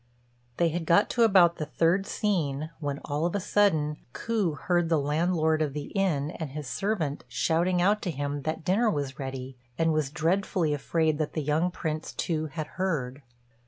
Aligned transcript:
They 0.57 0.69
had 0.69 0.87
got 0.87 1.11
to 1.11 1.21
about 1.21 1.57
the 1.57 1.65
third 1.67 2.07
scene, 2.07 2.71
when, 2.79 2.99
all 3.05 3.27
of 3.27 3.35
a 3.35 3.39
sudden, 3.39 3.97
Ku 4.13 4.55
heard 4.55 4.89
the 4.89 4.97
landlord 4.97 5.61
of 5.61 5.73
the 5.73 5.91
inn 5.91 6.31
and 6.31 6.49
his 6.49 6.65
servant 6.65 7.23
shouting 7.27 7.83
out 7.83 8.01
to 8.01 8.09
him 8.09 8.41
that 8.41 8.65
dinner 8.65 8.89
was 8.89 9.19
ready, 9.19 9.57
and 9.77 9.93
was 9.93 10.09
dreadfully 10.09 10.73
afraid 10.73 11.19
that 11.19 11.33
the 11.33 11.43
young 11.43 11.69
Prince, 11.69 12.13
too, 12.13 12.47
had 12.47 12.65
heard. 12.81 13.21